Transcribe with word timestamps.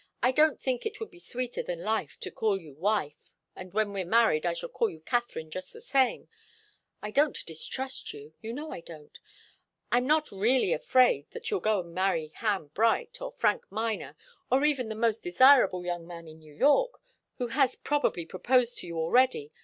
I 0.23 0.31
don't 0.31 0.59
think 0.59 0.83
it 0.87 0.99
would 0.99 1.11
be 1.11 1.19
sweeter 1.19 1.61
than 1.61 1.83
life 1.83 2.17
to 2.21 2.31
call 2.31 2.59
you 2.59 2.73
wife, 2.73 3.31
and 3.55 3.71
when 3.71 3.93
we're 3.93 4.03
married 4.03 4.47
I 4.47 4.53
shall 4.53 4.67
call 4.69 4.89
you 4.89 4.99
Katharine 4.99 5.51
just 5.51 5.73
the 5.73 5.79
same. 5.79 6.27
I 7.03 7.11
don't 7.11 7.37
distrust 7.45 8.11
you. 8.11 8.33
You 8.41 8.51
know 8.51 8.71
I 8.71 8.81
don't. 8.81 9.19
I'm 9.91 10.07
not 10.07 10.31
really 10.31 10.73
afraid 10.73 11.29
that 11.33 11.51
you'll 11.51 11.59
go 11.59 11.81
and 11.81 11.93
marry 11.93 12.29
Ham 12.29 12.71
Bright, 12.73 13.21
or 13.21 13.31
Frank 13.31 13.63
Miner, 13.71 14.15
nor 14.51 14.65
even 14.65 14.89
the 14.89 14.95
most 14.95 15.21
desirable 15.21 15.85
young 15.85 16.07
man 16.07 16.27
in 16.27 16.39
New 16.39 16.55
York, 16.55 16.99
who 17.37 17.49
has 17.49 17.75
probably 17.75 18.25
proposed 18.25 18.79
to 18.79 18.87
you 18.87 18.97
already. 18.97 19.51